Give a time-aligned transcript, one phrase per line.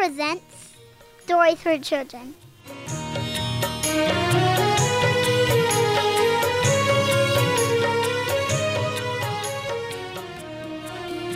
[0.00, 0.72] presents
[1.24, 2.34] Stories for Children.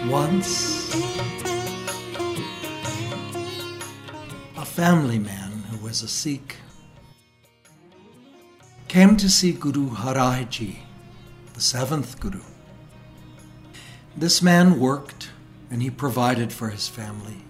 [0.08, 0.94] Once,
[4.56, 6.56] a family man who was a Sikh
[8.88, 10.78] came to see Guru Har Rai Ji,
[11.52, 12.40] the seventh Guru.
[14.16, 15.28] This man worked
[15.70, 17.44] and he provided for his family.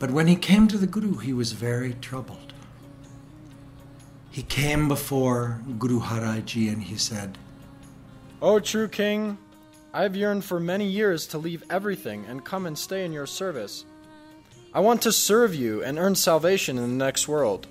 [0.00, 2.54] But when he came to the Guru, he was very troubled.
[4.30, 7.36] He came before Guru Har Rai Ji and he said,
[8.40, 9.36] O true king,
[9.92, 13.26] I have yearned for many years to leave everything and come and stay in your
[13.26, 13.84] service.
[14.72, 17.66] I want to serve you and earn salvation in the next world.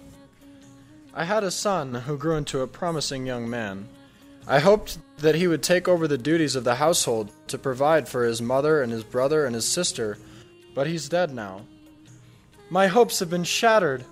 [1.16, 3.88] I had a son who grew into a promising young man.
[4.46, 8.24] I hoped that he would take over the duties of the household to provide for
[8.24, 10.20] his mother and his brother and his sister,
[10.76, 11.62] but he's dead now.
[12.70, 14.06] My hopes have been shattered.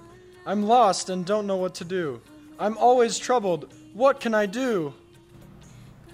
[0.45, 2.21] I'm lost and don't know what to do.
[2.59, 3.73] I'm always troubled.
[3.93, 4.93] What can I do?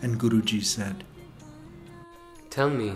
[0.03, 1.05] and Guruji said,
[2.49, 2.93] Tell me,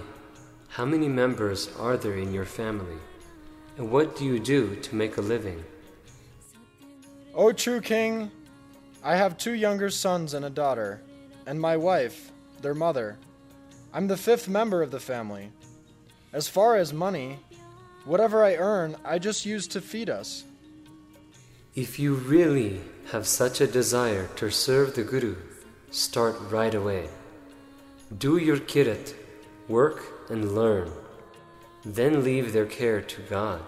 [0.67, 2.97] how many members are there in your family?
[3.77, 5.63] And what do you do to make a living?
[7.33, 8.29] O true king,
[9.03, 11.01] I have two younger sons and a daughter,
[11.45, 12.31] and my wife,
[12.61, 13.17] their mother.
[13.93, 15.51] I'm the fifth member of the family.
[16.33, 17.39] As far as money,
[18.07, 20.45] whatever I earn, I just use to feed us.
[21.75, 25.35] If you really have such a desire to serve the Guru,
[25.91, 27.09] start right away.
[28.17, 29.13] Do your kirat,
[29.67, 30.89] work and learn.
[31.85, 33.61] Then leave their care to God.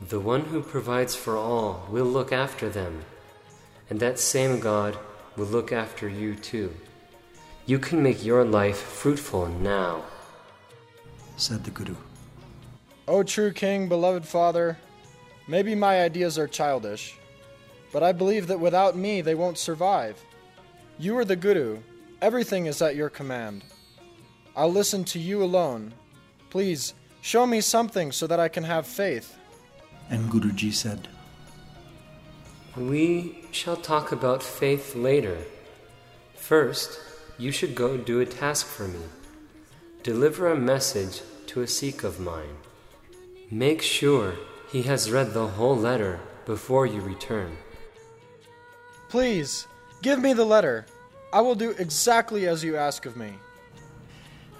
[0.00, 3.04] The one who provides for all will look after them,
[3.90, 4.96] and that same God
[5.36, 6.72] will look after you too.
[7.66, 10.04] You can make your life fruitful now.
[11.36, 11.96] said the Guru.
[13.08, 14.76] O true king, beloved father,
[15.48, 17.16] maybe my ideas are childish,
[17.90, 20.22] but I believe that without me they won't survive.
[20.98, 21.78] You are the Guru.
[22.20, 23.64] Everything is at your command.
[24.54, 25.94] I'll listen to you alone.
[26.50, 29.38] Please, show me something so that I can have faith.
[30.10, 31.08] And Guruji said,
[32.76, 35.38] We shall talk about faith later.
[36.34, 37.00] First,
[37.38, 39.00] you should go do a task for me.
[40.02, 42.56] Deliver a message to a Sikh of mine.
[43.50, 44.34] Make sure
[44.70, 47.56] he has read the whole letter before you return.
[49.08, 49.66] Please,
[50.02, 50.84] give me the letter.
[51.32, 53.32] I will do exactly as you ask of me.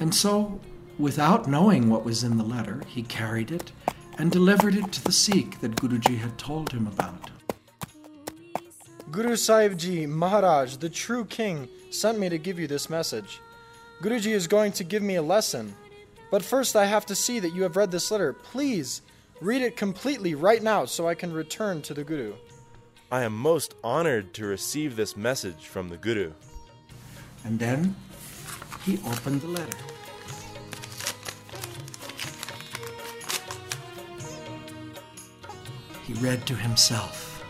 [0.01, 0.59] And so,
[0.99, 3.73] without knowing what was in the letter, he carried it
[4.17, 7.31] and delivered it to the Sikh that Guruji had told him about.
[9.11, 13.41] Guru Sahib Ji, Maharaj, the true king, sent me to give you this message.
[14.01, 15.75] Guruji is going to give me a lesson.
[16.31, 18.33] But first, I have to see that you have read this letter.
[18.33, 19.03] Please,
[19.41, 22.35] read it completely right now so I can return to the Guru.
[23.11, 26.33] I am most honored to receive this message from the Guru.
[27.45, 27.97] And then
[28.85, 29.79] he opened the letter.
[36.05, 37.45] He read to himself.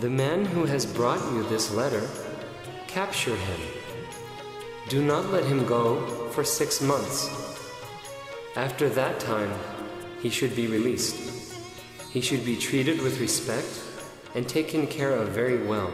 [0.00, 2.06] The man who has brought you this letter,
[2.86, 3.60] capture him.
[4.88, 7.28] Do not let him go for six months.
[8.54, 9.52] After that time,
[10.22, 11.16] he should be released.
[12.12, 13.66] He should be treated with respect
[14.36, 15.90] and taken care of very well.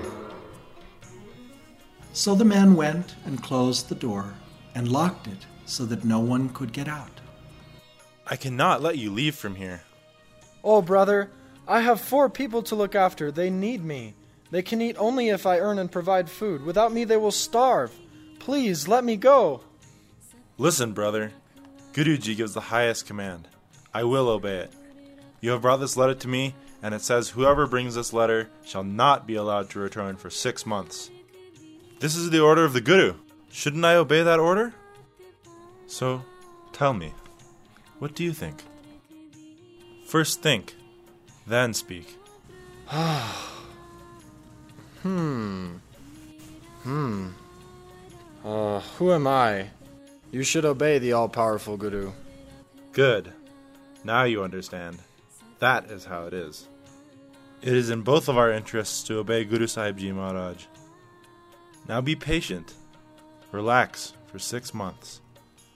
[2.13, 4.35] So the man went and closed the door
[4.75, 7.23] and locked it so that no one could get out.
[8.27, 9.85] I cannot let you leave from here.
[10.63, 11.31] Oh, brother,
[11.67, 13.33] I have four people to look after.
[13.33, 14.17] They need me.
[14.51, 16.63] They can eat only if I earn and provide food.
[16.63, 17.91] Without me, they will starve.
[18.43, 19.61] Please, let me go.
[20.59, 21.31] Listen, brother.
[21.93, 23.47] Guruji gives the highest command.
[23.95, 24.73] I will obey it.
[25.41, 28.83] You have brought this letter to me, and it says whoever brings this letter shall
[28.83, 31.09] not be allowed to return for six months.
[32.01, 33.15] This is the order of the Guru.
[33.53, 34.75] Shouldn't I obey that order?
[35.87, 36.25] So,
[36.73, 37.13] tell me,
[38.01, 38.65] what do you think?
[40.05, 40.75] First think,
[41.47, 42.19] then speak.
[45.03, 45.79] Hmm.
[46.85, 47.31] Hmm.
[48.45, 49.69] Uh, who am I?
[50.31, 52.13] You should obey the all powerful Guru.
[52.93, 53.33] Good.
[54.05, 54.99] Now you understand.
[55.59, 56.69] That is how it is.
[57.61, 60.65] It is in both of our interests to obey Guru Sahib Ji Maharaj.
[61.89, 62.75] Now be patient.
[63.53, 65.21] Relax for six months.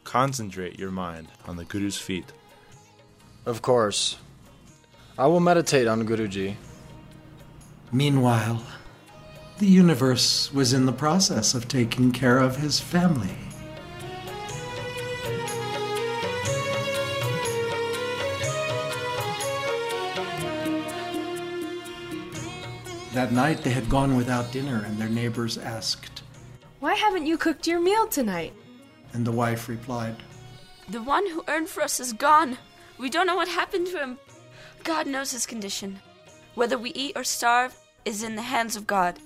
[0.03, 2.33] Concentrate your mind on the Guru's feet.
[3.45, 4.17] Of course.
[5.19, 6.57] I will meditate on Guruji.
[7.93, 8.63] Meanwhile,
[9.59, 13.35] the universe was in the process of taking care of his family.
[23.15, 26.23] That night they had gone without dinner, and their neighbors asked,
[26.81, 28.53] Why haven't you cooked your meal tonight?
[29.15, 30.17] And the wife replied,
[30.91, 32.59] The one who earned for us is gone.
[32.99, 34.19] We don't know what happened to him.
[34.85, 35.99] God knows his condition.
[36.55, 37.75] Whether we eat or starve
[38.05, 39.19] is in the hands of God.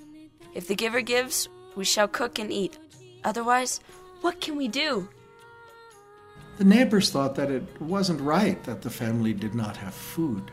[0.53, 2.77] If the giver gives, we shall cook and eat.
[3.23, 3.79] Otherwise,
[4.21, 5.07] what can we do?
[6.57, 10.51] The neighbors thought that it wasn't right that the family did not have food.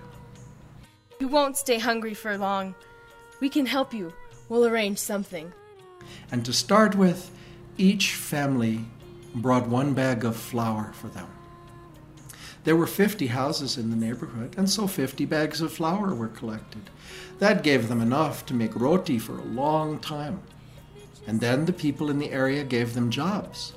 [1.20, 2.74] You won't stay hungry for long.
[3.40, 4.12] We can help you.
[4.48, 5.52] We'll arrange something.
[6.30, 7.30] And to start with,
[7.76, 8.84] each family
[9.34, 11.28] brought one bag of flour for them.
[12.68, 16.90] There were 50 houses in the neighborhood, and so 50 bags of flour were collected.
[17.38, 20.42] That gave them enough to make roti for a long time.
[21.26, 23.72] And then the people in the area gave them jobs.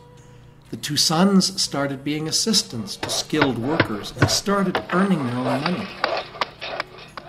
[0.71, 5.87] The two sons started being assistants to skilled workers and started earning their own money.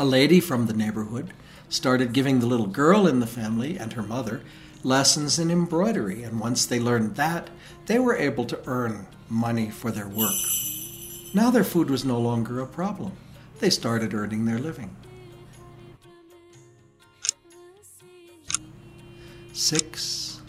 [0.01, 1.33] A lady from the neighborhood
[1.69, 4.43] started giving the little girl in the family and her mother
[4.83, 7.51] lessons in embroidery, and once they learned that,
[7.87, 10.35] they were able to earn money for their work.
[11.35, 13.13] Now their food was no longer a problem.
[13.59, 14.95] They started earning their living.
[19.55, 20.43] Six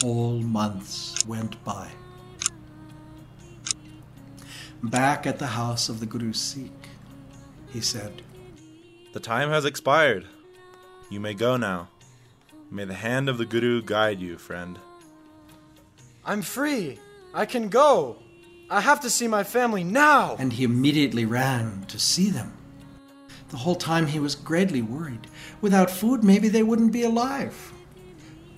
[0.00, 1.88] whole months went by.
[4.82, 6.88] Back at the house of the Guru Sikh,
[7.70, 8.22] he said,
[9.12, 10.26] The time has expired.
[11.10, 11.88] You may go now.
[12.70, 14.78] May the hand of the Guru guide you, friend.
[16.24, 16.98] I'm free.
[17.32, 18.18] I can go.
[18.70, 20.36] I have to see my family now.
[20.38, 22.52] and he immediately ran to see them.
[23.48, 25.26] The whole time he was greatly worried.
[25.62, 27.72] Without food, maybe they wouldn't be alive.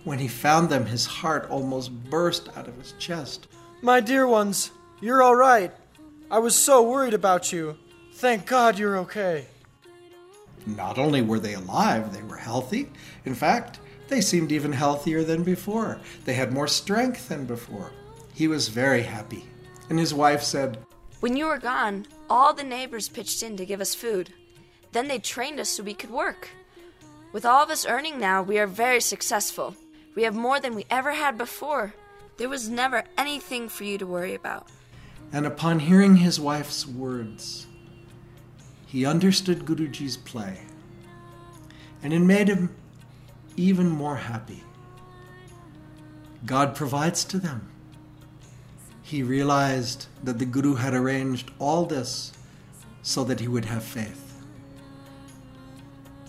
[0.03, 3.47] When he found them, his heart almost burst out of his chest.
[3.83, 5.73] My dear ones, you're all right.
[6.31, 7.77] I was so worried about you.
[8.15, 9.47] Thank God you're okay.
[10.67, 12.91] Not only were they alive, they were healthy.
[13.25, 13.79] In fact,
[14.09, 16.01] they seemed even healthier than before.
[16.25, 17.93] They had more strength than before.
[18.35, 19.45] He was very happy.
[19.91, 20.79] And his wife said,
[21.19, 24.33] When you were gone, all the neighbors pitched in to give us food.
[24.93, 26.49] Then they trained us so we could work.
[27.33, 29.75] With all of us earning now, we are very successful.
[30.15, 31.95] We have more than we ever had before.
[32.39, 34.69] There was never anything for you to worry about.
[35.33, 37.67] And upon hearing his wife's words,
[38.87, 40.61] he understood Guruji's play.
[42.03, 42.75] And it made him
[43.57, 44.63] even more happy.
[46.47, 47.71] God provides to them.
[49.11, 52.31] He realized that the Guru had arranged all this
[53.03, 54.41] so that he would have faith.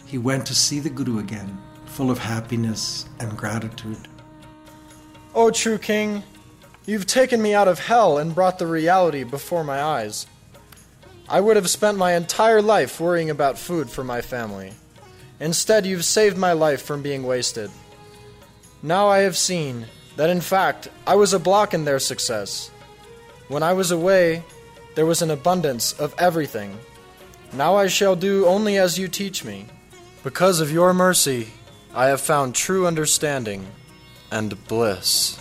[0.07, 4.07] He went to see the Guru again, full of happiness and gratitude.
[5.35, 6.23] O Oh, true king,
[6.87, 10.25] you've taken me out of hell and brought the reality before my eyes.
[11.29, 14.73] I would have spent my entire life worrying about food for my family.
[15.39, 17.69] Instead, you've saved my life from being wasted.
[18.81, 19.85] Now I have seen
[20.15, 22.69] that, in fact, I was a block in their success.
[23.47, 24.43] When I was away,
[24.95, 26.77] there was an abundance of everything.
[27.53, 29.67] Now I shall do only as you teach me.
[30.23, 31.47] Because of your mercy,
[31.93, 33.65] I have found true understanding
[34.31, 35.37] and bliss.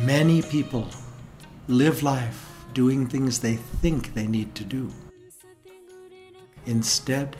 [0.00, 0.88] Many people
[1.68, 4.90] live life doing things they think they need to do.
[6.66, 7.36] Instead,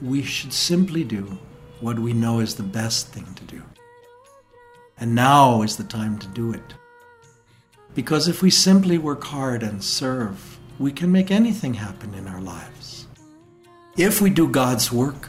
[0.00, 1.38] we should simply do
[1.80, 3.62] what we know is the best thing to do.
[4.98, 6.74] And now is the time to do it.
[7.94, 12.40] Because if we simply work hard and serve, we can make anything happen in our
[12.40, 13.06] lives.
[13.96, 15.28] If we do God's work,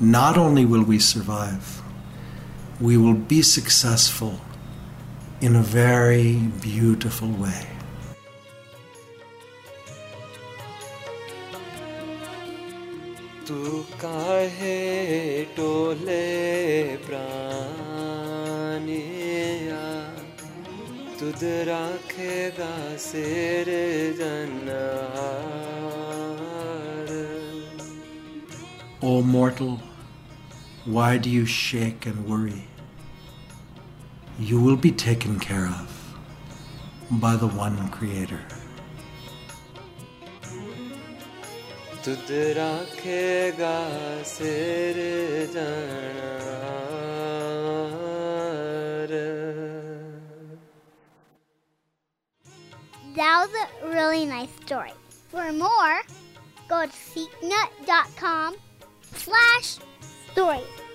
[0.00, 1.82] not only will we survive,
[2.80, 4.40] we will be successful
[5.40, 7.66] in a very beautiful way.
[13.47, 13.59] तू
[14.01, 14.75] काहे
[15.55, 16.25] टोले
[17.05, 17.43] प्राणिया
[21.19, 22.73] तुद राखेगा
[23.07, 23.69] सिर
[24.19, 25.51] जनहार
[29.05, 29.71] O mortal,
[30.85, 32.63] why do you shake and worry?
[34.39, 35.89] You will be taken care of
[37.11, 38.39] by the one Creator.
[42.06, 43.76] राखेगा
[44.22, 44.96] सिर
[53.16, 54.92] That was a really nice story.
[55.28, 56.02] For more,
[56.68, 58.54] go to sikhnet.com
[59.02, 59.78] slash
[60.30, 60.87] stories.